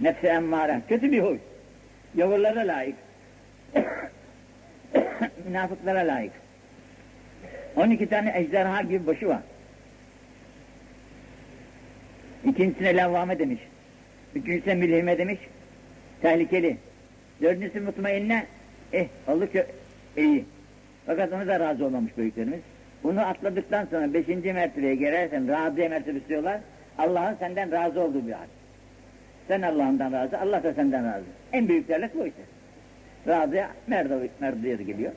[0.02, 1.38] nefsi emmare, kötü bir huy,
[2.16, 2.96] yavurlara layık,
[5.48, 6.34] münafıklara layık.
[7.76, 9.42] 12 tane ejderha gibi başı var.
[12.48, 13.60] İkincisine levvame demiş.
[14.36, 15.40] Üçüncüsüne mülhime demiş.
[16.22, 16.78] Tehlikeli.
[17.42, 18.46] Dördüncüsü mutmainne.
[18.94, 19.66] Eh oldukça
[20.18, 20.46] iyi.
[21.06, 22.60] Fakat onu da razı olmamış büyüklerimiz.
[23.04, 26.60] Bunu atladıktan sonra beşinci mertebeye girersen razıya mertebesi diyorlar.
[26.98, 28.48] Allah'ın senden razı olduğu bir hal.
[29.48, 31.26] Sen Allah'ından razı, Allah da senden razı.
[31.54, 32.42] En büyük devlet bu işte.
[33.28, 33.70] Razıya
[34.40, 35.12] merdiye geliyor.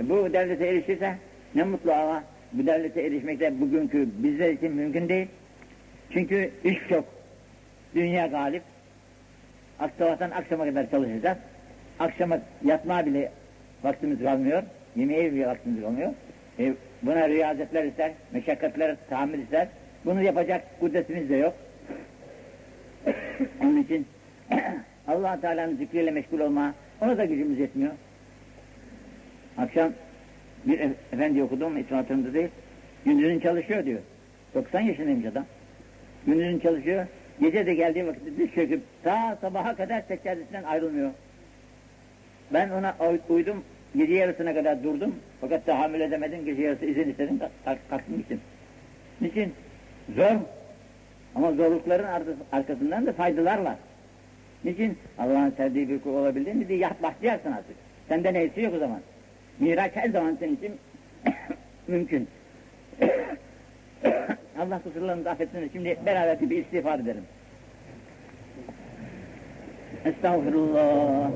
[0.00, 1.14] E bu devlete erişirse
[1.54, 5.28] ne mutlu ama bu devlete erişmek de bugünkü bizler için mümkün değil.
[6.12, 7.04] Çünkü iş çok.
[7.94, 8.62] Dünya galip.
[9.98, 11.38] Sabahtan akşama kadar çalışacağız.
[11.98, 13.32] Akşama yatma bile
[13.82, 14.62] vaktimiz kalmıyor.
[14.96, 16.12] Yemeğe bile vaktimiz kalmıyor.
[16.58, 19.68] E, buna riyazetler ister, meşakkatler tahammül ister.
[20.04, 21.54] Bunu yapacak kudretimiz de yok.
[23.62, 24.06] Onun için
[25.08, 27.92] allah Teala'nın zikriyle meşgul olma, ona da gücümüz yetmiyor.
[29.58, 29.92] Akşam
[30.64, 30.80] bir
[31.12, 32.48] efendi okudum, hiç hatırımda değil.
[33.04, 34.00] Gündüzün çalışıyor diyor.
[34.54, 35.44] 90 yaşındaymış adam.
[36.26, 37.06] Gündüzün çalışıyor.
[37.40, 41.10] Gece de geldiği vakit diz çöküp ta sabaha kadar seccadesinden ayrılmıyor.
[42.52, 42.96] Ben ona
[43.28, 43.64] uydum,
[43.96, 45.14] gece yarısına kadar durdum.
[45.40, 48.40] Fakat tahammül edemedim, gece yarısı izin istedim, kalktım gittim.
[49.20, 49.52] Niçin?
[50.16, 50.36] Zor.
[51.34, 52.06] Ama zorlukların
[52.52, 53.76] arkasından da faydalar var.
[54.64, 54.98] Niçin?
[55.18, 57.76] Allah'ın sevdiği bir kul olabildiğin mi diye yat başlayacaksın artık.
[58.08, 59.00] Sende neyse yok o zaman.
[59.58, 60.72] Miraç her zaman senin için
[61.88, 62.28] mümkün.
[64.60, 65.70] Allah kusurlarını affetsin.
[65.72, 67.24] Şimdi beraber bir istiğfar edelim.
[70.04, 71.30] Estağfirullah.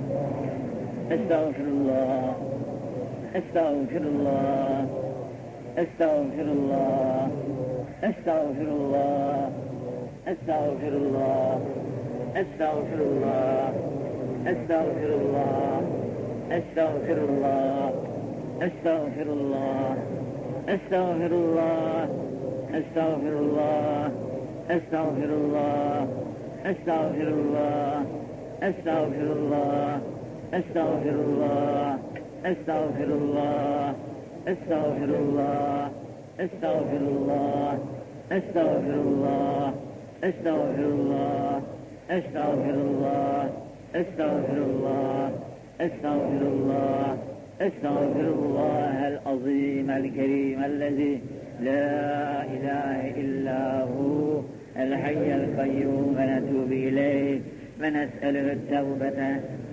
[1.11, 2.35] Estağfirullah.
[3.35, 4.87] Estağfirullah.
[5.77, 7.29] Estağfirullah.
[8.03, 9.51] Estağfirullah.
[10.27, 11.61] Estağfirullah.
[12.37, 13.71] Estağfirullah.
[14.47, 15.81] Estağfirullah.
[16.51, 17.93] Estağfirullah.
[18.61, 19.97] Estağfirullah.
[20.69, 22.09] Estağfirullah.
[22.79, 24.11] Estağfirullah.
[24.69, 26.07] Estağfirullah.
[26.65, 28.03] Estağfirullah.
[28.63, 30.01] Estağfirullah.
[30.53, 31.99] Estağfirullah.
[32.45, 33.95] Estağfirullah.
[34.47, 35.91] Estağfirullah.
[36.39, 37.75] Estağfirullah.
[38.31, 39.73] Estağfirullah.
[40.23, 41.51] Estağfirullah.
[42.09, 43.49] Estağfirullah.
[43.95, 45.31] Estağfirullah.
[45.79, 47.17] Estağfirullah.
[47.61, 51.21] Estağfirullah el azim el kerim ellezî
[51.61, 54.41] لا إله إلا هو
[54.77, 57.41] الحي القيوم فنتوب إليه.
[57.81, 59.21] ونسأله التوبة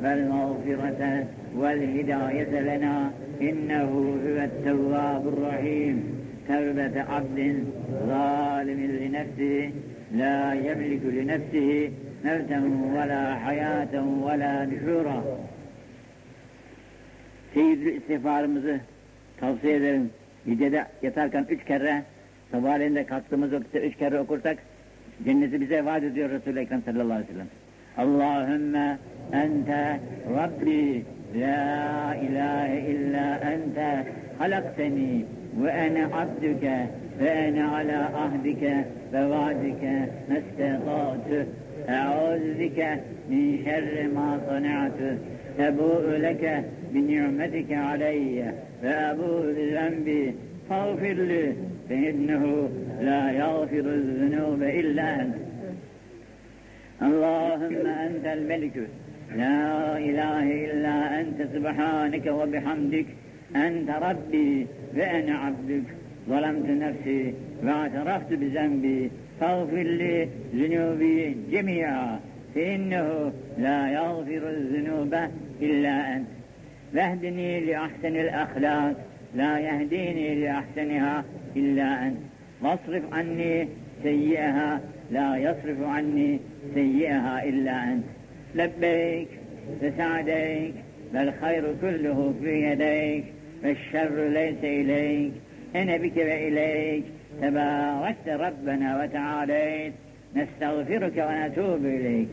[0.03, 3.11] والمغفرة والهداية لنا.
[3.41, 3.83] إنه
[4.25, 6.03] هو التواب الرحيم.
[6.47, 7.63] توبة عبد
[8.07, 9.71] ظالم لنفسه
[10.15, 11.91] لا يملك لنفسه
[12.25, 12.59] موتا
[12.95, 15.23] ولا حياة ولا نشورا.
[17.53, 18.79] سيد الاستفار مزه
[19.41, 20.20] ederim.
[20.45, 22.03] Gecede yatarken üç kere,
[22.51, 24.57] sabahleyin de kalktığımız vakitte üç kere okursak
[25.25, 27.47] cenneti bize vaat ediyor Resul-i Ekrem sallallahu aleyhi ve sellem.
[27.97, 28.97] Allahümme
[29.33, 29.99] ente
[30.37, 35.25] Rabbi la ilahe illa ente halakteni
[35.63, 36.87] ve ene abdüke
[37.19, 41.45] ve ene ala ahdike ve vaadike mestetatu
[41.87, 42.99] e'ûzu
[43.29, 45.17] min şerri ma sana'tu.
[45.59, 48.53] Ebu'u leke bi ni'metike aleyye.
[48.83, 50.33] وأبوء بذنبي
[50.69, 51.53] فاغفر لي
[51.89, 52.69] فإنه
[53.01, 55.35] لا يغفر الذنوب إلا أنت.
[57.01, 58.87] اللهم أنت الملك
[59.37, 63.05] لا إله إلا أنت سبحانك وبحمدك
[63.55, 64.67] أنت ربي
[64.97, 65.83] وأنا عبدك.
[66.29, 72.19] ظلمت نفسي واعترفت بذنبي فاغفر لي ذنوبي جميعا
[72.55, 75.13] فإنه لا يغفر الذنوب
[75.61, 76.27] إلا أنت.
[76.95, 78.95] واهدني لأحسن الأخلاق
[79.35, 81.23] لا يهديني لأحسنها
[81.55, 82.17] إلا أنت.
[82.61, 83.67] واصرف عني
[84.03, 86.39] سيئها لا يصرف عني
[86.73, 88.03] سيئها إلا أنت.
[88.55, 89.27] لبيك
[89.83, 90.73] وسعديك
[91.13, 93.23] والخير كله في يديك
[93.63, 95.31] والشر ليس إليك.
[95.75, 97.03] أنا بك وإليك
[97.41, 99.93] تباركت ربنا وتعاليت
[100.35, 102.27] نستغفرك ونتوب إليك.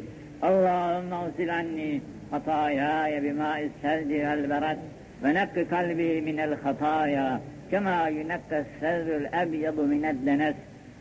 [0.44, 2.00] اللهم اغسل عني
[2.32, 4.78] خطاياي بماء الثلج والبرد
[5.24, 7.40] ونق قلبي من الخطايا
[7.72, 10.54] كما ينقى الثلج الأبيض من الدنس.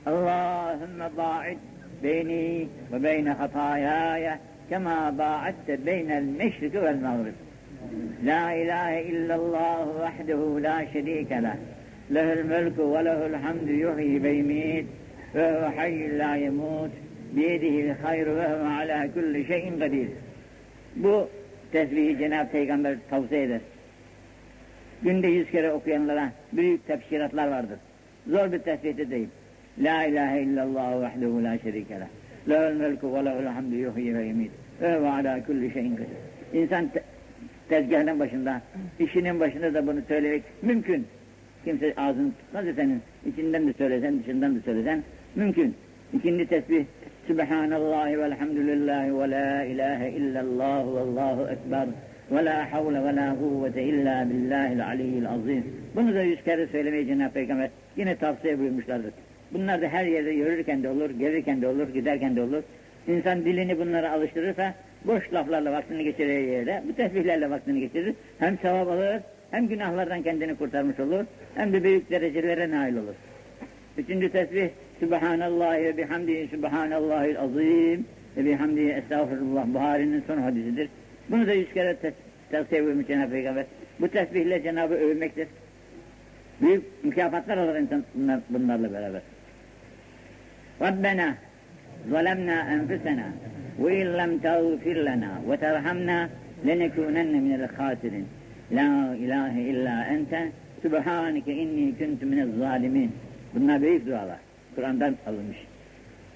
[0.08, 1.58] اللهم باعد
[2.02, 4.36] بيني وبين خطاياي
[4.70, 7.34] كما باعدت بين المشرق والمغرب.
[8.24, 11.56] لا إله إلا الله وحده لا شريك له.
[12.10, 14.86] له الملك وله الحمد يحيي ويميت
[15.36, 16.92] وهو حي لا يموت.
[17.34, 20.08] بيده الخير وهو على كل şeyin kadir.
[20.96, 21.30] Bu
[21.72, 23.62] tesbihi Cenab-ı Peygamber tavsiye eder.
[25.02, 27.80] Günde yüz kere okuyanlara büyük tefsiratlar vardır.
[28.28, 29.28] Zor bir tesbih de değil.
[29.80, 32.08] La ilahe illallah vahdehu la şerike leh.
[32.50, 34.52] Lehul melku ve lehul hamdu yuhyi ve yemit.
[34.82, 36.10] Ve ala kulli şeyin kadir.
[36.54, 37.04] İnsan te
[37.70, 38.62] tezgahının başında,
[39.00, 41.08] işinin başında da bunu söylemek mümkün.
[41.66, 43.02] Kimse ağzını tutmaz senin.
[43.26, 45.04] İçinden de söylesen, dışından da söylesen
[45.36, 45.76] mümkün.
[46.14, 46.86] İkinci tesbih
[47.28, 51.88] Subhanallahi velhamdülillahi ve la ilahe illallah ve allahu ekber
[52.32, 55.64] ve la havle ve la kuvvete illa billahil aliyyil azim.
[55.96, 59.14] Bunu da yüz kere söylemeyi Cenab-ı Peygamber yine tavsiye buyurmuşlardır.
[59.52, 62.64] Bunlar da her yerde yürürken de olur, gelirken de olur, giderken de olur.
[63.08, 64.74] İnsan dilini bunlara alıştırırsa
[65.06, 68.16] boş laflarla vaktini geçirir yerde, bu tesbihlerle vaktini geçirir.
[68.40, 73.16] Hem sevap alır, hem günahlardan kendini kurtarmış olur, hem de büyük derecelere nail olur.
[73.98, 78.06] Üçüncü tesbih, Sübhanallah ve bihamdihi Sübhanallahil azim
[78.38, 80.90] ve bihamdihi estağfirullah Buhari'nin son hadisidir.
[81.30, 81.98] Bunu da yüz kere
[82.52, 83.66] tavsiye buyurmuş Cenab-ı Peygamber.
[84.00, 85.48] Bu tesbihle Cenab-ı övmektir.
[86.62, 89.22] Büyük mükafatlar alır insan bunlar, bunlarla beraber.
[90.82, 91.36] Rabbena
[92.10, 93.28] zalemna enfusena
[93.80, 96.30] ve illem tağfir lena ve terhamna
[96.68, 98.26] lenekunenne minel khasirin.
[98.72, 103.12] La ilahe illa ente Subhaneke inni kuntu minel zalimin.
[103.56, 104.47] Bunlar büyük dualar.
[104.78, 105.58] Kur'an'dan alınmış.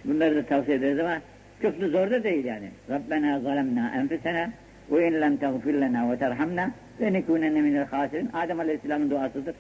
[0.05, 1.17] Bunları da tavsiye ederiz ama
[1.61, 2.69] çok da zor da değil yani.
[2.89, 4.49] Rabbena zalemna enfusena
[4.91, 8.29] ve in lem tagfir lena ve terhamna ve nekunenne minel hasirin.
[8.33, 9.55] Adem Aleyhisselam'ın duasıdır.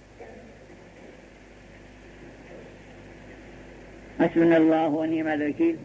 [4.17, 5.75] Hasbunallahu ve ni'mel vekil.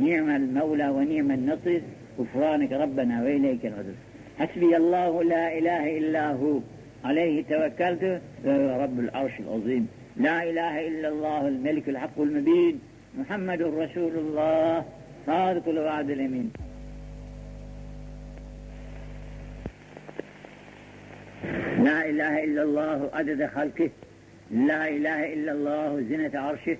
[0.00, 1.82] Ni'mel mevla ve ni'mel nasir.
[2.16, 3.94] Gufranike Rabbena ve ileykel adr.
[4.38, 6.62] Hasbiyallahu la ilahe illahu.
[7.04, 9.88] Aleyhi tevekkeltü ve Rabbul arşil azim.
[10.18, 12.80] لا إله إلا الله الملك الحق المبين
[13.18, 14.84] محمد رسول الله
[15.26, 16.50] صادق الوعد الأمين.
[21.78, 23.90] لا إله إلا الله عدد خلقه.
[24.50, 26.76] لا إله إلا الله زنة عرشه.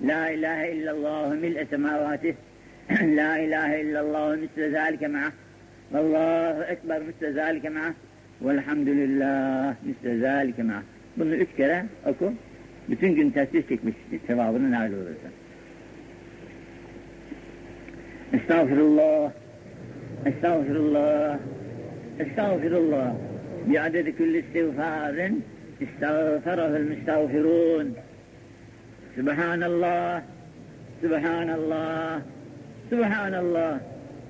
[0.00, 2.34] لا إله إلا الله ملء سماواته.
[3.20, 5.32] لا إله إلا الله مثل ذلك معه.
[5.92, 7.94] والله أكبر مثل ذلك معه.
[8.40, 10.82] والحمد لله مثل ذلك معه.
[11.16, 11.48] bunu üç
[12.06, 12.32] oku
[12.88, 13.94] Bütün gün tersiz çekmiş
[14.26, 15.32] sevabının nail olursun.
[18.32, 19.32] Estağfirullah,
[20.26, 21.38] estağfirullah,
[22.18, 23.14] estağfirullah.
[23.66, 25.30] بعدد كل استغفار
[25.82, 27.94] استغفره المستغفرون
[29.16, 30.22] سبحان الله
[31.02, 32.22] سبحان الله
[32.90, 33.80] سبحان الله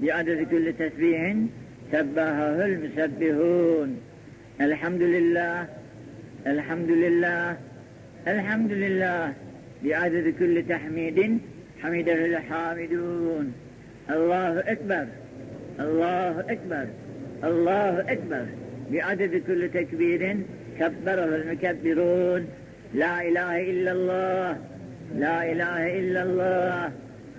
[0.03, 1.37] بعدد كل تسبيح
[1.93, 4.01] سبحه المسبحون
[4.61, 5.67] الحمد لله
[6.47, 7.57] الحمد لله
[8.27, 9.33] Elhamdülillah
[9.85, 11.43] biadedi külli tehmidin
[11.83, 13.53] hamidehül hamidun.
[14.09, 15.07] Allahu Ekber.
[15.79, 16.87] Allahu Ekber.
[17.43, 18.45] Allahu Ekber.
[18.93, 20.47] Biadedi külli tekbirin
[20.79, 22.47] kebberehül mükebbirun.
[22.95, 24.57] La ilahe illallah.
[25.21, 26.91] La ilahe illallah.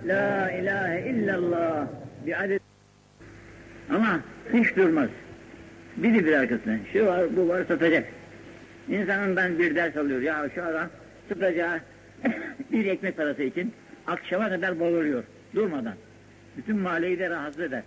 [0.06, 1.86] La ilahe illallah.
[2.22, 2.60] bi Biadedi
[3.90, 4.20] ama
[4.52, 5.08] hiç durmaz.
[5.96, 8.04] Biri bir arkasından şu var bu var satacak.
[8.88, 10.20] İnsanından bir ders alıyor.
[10.20, 10.88] Ya şu adam
[11.28, 11.80] tutacağı
[12.72, 13.72] bir ekmek parası için
[14.06, 15.24] akşama kadar boğuluyor.
[15.54, 15.94] Durmadan.
[16.56, 17.82] Bütün mahalleyi de rahatsız eder.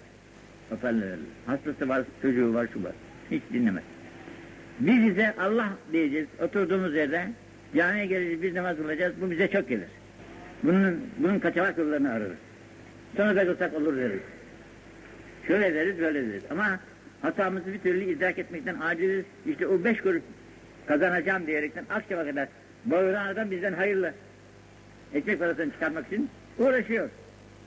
[0.69, 1.17] Hoparlör.
[1.45, 2.91] Hastası var, çocuğu var, şu var.
[3.31, 3.83] Hiç dinlemez.
[4.79, 6.27] Biz ise Allah diyeceğiz.
[6.41, 7.27] Oturduğumuz yerde
[7.75, 9.13] camiye geleceğiz, biz namaz kılacağız.
[9.21, 9.87] Bu bize çok gelir.
[10.63, 12.37] Bunun, bunun kaçamak yollarını ararız.
[13.17, 14.19] Sonra da kılsak olur deriz.
[15.47, 16.43] Şöyle deriz, böyle deriz.
[16.51, 16.79] Ama
[17.21, 19.25] hatamızı bir türlü idrak etmekten aciziz.
[19.45, 20.21] İşte o beş kuruş
[20.87, 22.47] kazanacağım diyerekten akşama kadar
[22.85, 24.13] bağıran adam bizden hayırlı.
[25.13, 27.09] Ekmek parasını çıkarmak için uğraşıyor.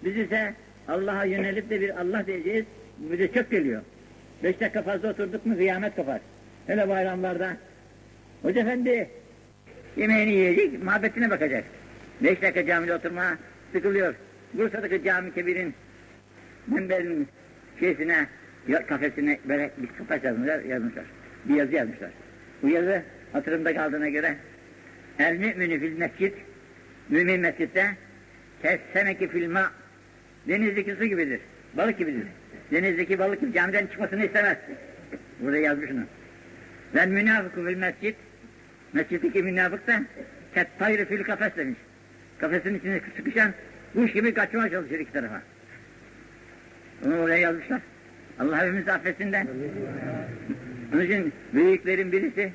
[0.05, 0.55] Biz ise
[0.89, 2.65] Allah'a yönelip de bir Allah diyeceğiz.
[2.99, 3.83] Bize çok geliyor.
[4.43, 6.21] Beş dakika fazla oturduk mu kıyamet kopar.
[6.67, 7.57] Hele bayramlarda.
[8.43, 9.11] Hoca efendi
[9.97, 11.65] yemeğini yiyecek, muhabbetine bakacak.
[12.21, 13.25] Beş dakika camide oturma
[13.73, 14.15] sıkılıyor.
[14.55, 15.75] Bursa'daki cami kebirin
[16.67, 17.29] menberin
[17.81, 18.27] şeysine,
[18.89, 21.05] kafesine böyle bir kapaç yazmışlar, yazmışlar.
[21.45, 22.11] Bir yazı yazmışlar.
[22.62, 24.37] Bu yazı hatırımda kaldığına göre
[25.18, 26.33] El mü'minü fil mescid
[27.09, 27.87] Mümin mescitte
[28.62, 29.73] Kesseneki fil ma
[30.49, 31.40] Denizdeki su gibidir.
[31.75, 32.27] Balık gibidir.
[32.73, 34.57] Denizdeki balık gibi camiden çıkmasını istemez.
[35.40, 36.05] Burada yazmış şunu.
[36.94, 38.14] Vel münafıkü fil mescid
[38.92, 40.03] Mescitteki münafık da
[40.55, 41.79] Kettayri fil kafes demiş.
[42.38, 43.53] Kafesin içine sıkışan
[43.94, 45.42] kuş gibi kaçmaya çalışır iki tarafa.
[47.07, 47.81] Onu oraya yazmışlar.
[48.38, 49.46] Allah hepimizi affetsin de.
[50.94, 52.53] Onun için büyüklerin birisi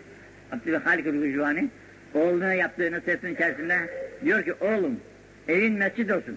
[0.51, 1.69] Abdülhalik Ülgücüvani
[2.13, 3.77] oğluna yaptığı nasihatin içerisinde
[4.25, 4.99] diyor ki oğlum
[5.47, 6.35] evin mescid olsun.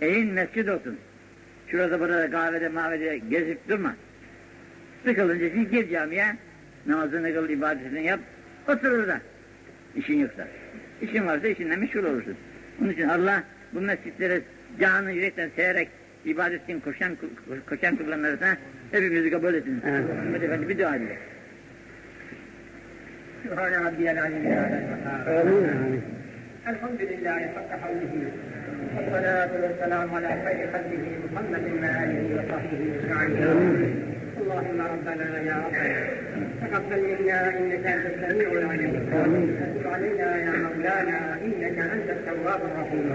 [0.00, 0.98] Evin mescid olsun.
[1.68, 3.96] Şurada burada kahvede mahvede gezip durma.
[5.04, 6.26] Sıkılınca şimdi gir camiye
[6.86, 8.20] namazını kıl, ibadetini yap,
[8.68, 9.20] otur orada.
[9.96, 10.48] İşin yoksa.
[11.02, 12.36] İşin varsa işinle meşgul olursun.
[12.80, 14.40] Onun için Allah bu mescitlere
[14.80, 15.88] canı yürekten severek
[16.25, 17.17] ibadet için koşan,
[17.69, 18.57] koşan kullanırsa
[18.91, 19.81] hepimizi kabul etsin.
[19.87, 20.05] Evet.
[20.33, 21.17] Hadi efendi bir dua edelim.
[23.45, 24.79] سبحان ربي العلي الأعلى
[25.41, 26.01] آمين
[26.71, 28.13] الحمد لله حق حمده
[28.95, 33.91] والصلاة والسلام على خير خلقه محمد وآله وصحبه أجمعين
[34.41, 36.14] اللهم ربنا يا ربنا
[36.60, 38.90] تقبل منا إنك أنت السميع العليم.
[38.90, 43.06] وتب علينا يا مولانا إنك أنت التواب الرحيم.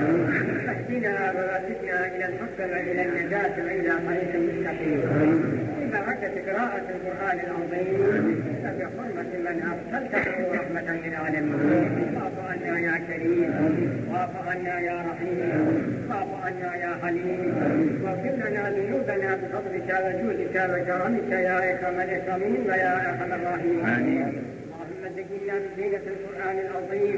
[0.70, 5.00] أهدنا ووفقنا إلى الحق والى النجاة والى طريق مستقيم.
[5.82, 8.00] ببركة قراءة القرآن العظيم
[8.66, 12.22] وبحرمة من أرسلته رحمة للعالمين.
[12.66, 13.52] عنا يا كريم.
[14.12, 16.08] واعف عنا يا رحيم.
[16.10, 18.02] واعف عنا يا حليم.
[18.04, 23.84] واغفر لنا ذنوبنا بفضلك وجودك وكرمك يا أكرم الأكرمين ويا أرحم الراحمين.
[23.88, 27.18] اللهم زينا بزينة القرآن العظيم.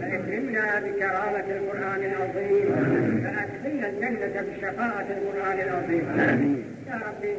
[0.00, 2.66] فأكرمنا بكرامة القرآن العظيم.
[3.24, 6.04] فأدخلنا الجنة بشفاعة القرآن العظيم.
[6.88, 7.34] يا ربي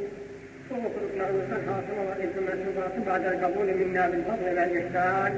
[0.71, 5.31] وخلق معروفا واصل وعليكم محسوبات بعد القبول منا بالفضل والاحسان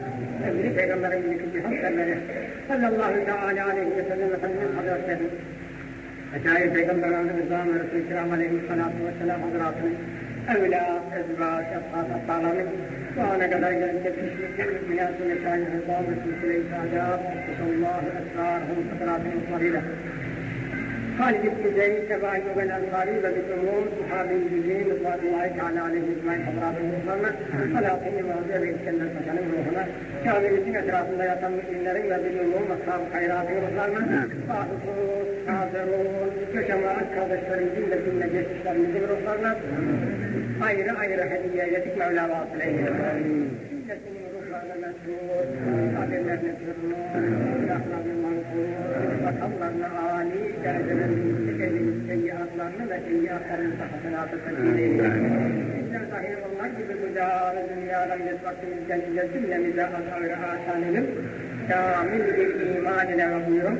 [0.43, 2.17] ابن بين مريم كل حسن
[2.69, 5.30] صلى الله تعالى عليه وسلم وسلم على وسلم
[6.36, 9.91] اچائے پیغمبران نظام رسول کرام علیہ السلام وسلم حضرات میں
[10.54, 12.65] اولیاء ازواج اصحاب اطالہ میں
[13.17, 16.56] وانا قدر جن کے تشریف من یاسم شاہد حضام رسول
[17.67, 19.84] اللہ اسرارهم فترات مصرلہ
[21.19, 26.41] Halid İbni Zeyn, Sebaid ve Ensari ve bütün Rum, sahabeyi yüzeyin, Rıdvanullahi Teala aleyhi ecmaîn
[26.41, 27.32] hazratı muhtarına,
[27.73, 29.84] salatını vaziye ve İskender Paşa'nın ruhuna,
[30.26, 37.97] Kabe'nin etrafında yatan müminlerin ve bütün Rum ashab-ı hayratı ruhlarına, Fahusuz, Hazirun, yaşamayan kardeşlerimizin ve
[38.06, 39.56] cümle geçmişlerimizin ruhlarına,
[40.65, 43.58] ayrı ayrı hediye yedik Mevla vasıl eylesin
[44.63, 45.45] ruhlarına mesrur,
[45.95, 46.76] kabirlerine sürur,
[47.62, 48.69] silahlarını mansur,
[49.26, 55.23] vatanlarına âli, derecelerin yüksek elinin seyyiatlarını ve seyyiatlarını hasenatı tekil eylesin.
[55.78, 61.08] Bizler zahir onlar gibi dâr dünyada yetvaktimiz gelince cümlemize azâr-ı asanelim,
[61.69, 63.80] kamil bir iman ile buyurun.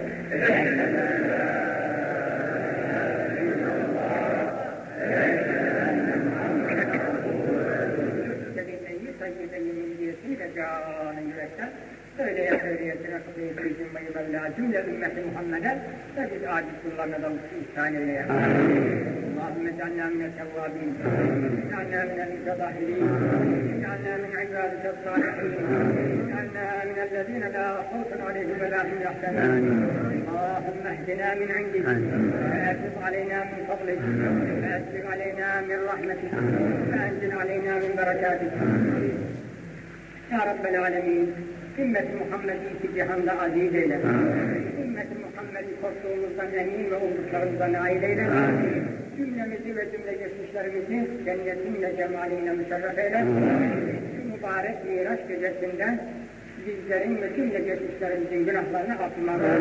[10.56, 11.70] Canı yürekten
[12.18, 15.78] söyleye söyleyesine kıdıyı cümleyi Mevla cümle ümmeti Muhammed'e
[16.18, 17.30] ve biz aciz kullarına da
[17.62, 18.26] ihsan eyleye.
[19.34, 20.91] اللهم اجعلنا من التوابين.
[21.66, 23.04] اجعلنا من المتطهرين.
[23.76, 25.54] اجعلنا من عبادك الصالحين.
[26.24, 29.64] اجعلنا من الذين لا خوف عليهم ولا هم يحزنون.
[30.32, 31.86] اللهم اهدنا من عندك.
[31.88, 33.99] واسبغ علينا من فضلك.
[34.64, 36.34] واسبغ علينا من رحمتك.
[36.91, 38.54] وانزل علينا من بركاتك.
[40.34, 41.36] Ya Rabbel Alemin,
[41.80, 43.98] ümmet-i Muhammed'i iki cihanda aziz eyle.
[44.84, 48.26] Ümmet-i Muhammed'i korktuğumuzdan emin ve olduklarımızdan aile eyle.
[49.18, 53.20] Cümlemizi ve cümle geçmişlerimizi cennetinle, cemalinle müşerref eyle.
[54.16, 56.00] Şu mübarek Miraç gecesinde
[56.66, 59.56] bizlerin ve cümle geçmişlerimizin günahlarını affımlarına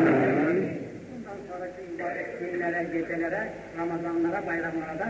[1.09, 3.43] Bundan sonraki mübarek günlere, gecelere,
[3.79, 5.07] Ramazanlara, bayramlara da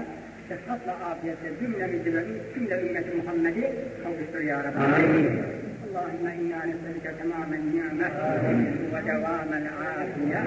[0.54, 2.24] استشهد عافية الجملة من جميع
[2.56, 3.72] كل أمة محمدية
[4.06, 5.44] أو يا رب العالمين.
[5.88, 8.08] اللهم إنا نسألك تمام النعمة
[8.94, 10.40] ودوام العافية.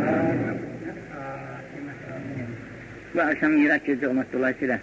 [3.15, 4.79] وأشم يركز رحمة الله سلام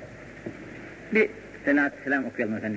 [1.14, 2.76] بصلاة سلام أكيد مثلا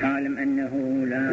[0.00, 0.72] تعلم أنه
[1.06, 1.24] لا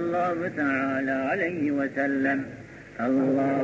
[0.00, 2.44] الله تعالى عليه وسلم.
[3.00, 3.59] اللهم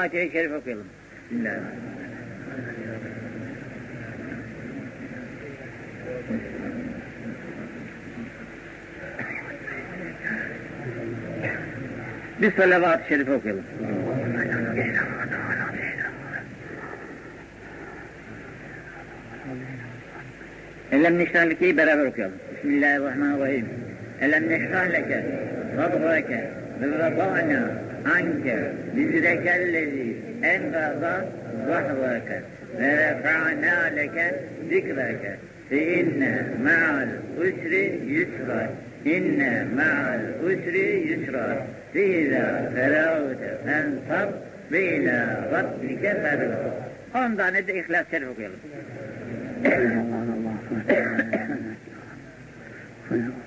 [0.00, 0.86] Bir Fatiha-i Şerif okuyalım.
[1.30, 2.00] Bismillahirrahmanirrahim.
[12.42, 13.64] Bir salavat-ı şerif okuyalım.
[20.92, 22.34] Elem neşrah leke'yi beraber okuyalım.
[22.56, 23.66] Bismillahirrahmanirrahim.
[24.20, 25.24] Elem neşrah leke,
[25.76, 28.56] sadrake, ve vada'na anke,
[28.94, 31.24] bizrekellezi engaza
[31.66, 32.42] zahrake,
[32.78, 34.26] ve refa'na leke
[34.68, 35.32] zikreke,
[35.68, 36.32] fe inne
[36.64, 38.70] ma'al usri yusra,
[39.04, 44.30] inne ma'al usri yusra, fe izâ ferâvte fensab,
[44.70, 46.48] ve ilâ rabbike ferû.
[47.14, 48.56] On tane de İhlas-ı Şerif okuyalım.
[49.64, 49.70] Bir
[53.08, 53.20] Fatiha-i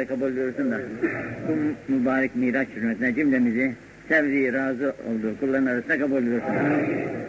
[0.00, 0.80] Dergahında kabul buyursun da
[1.48, 3.74] bu mübarek miraç hürmetine cümlemizi
[4.08, 7.19] sevdiği, razı olduğu kulların arasında kabul buyursun.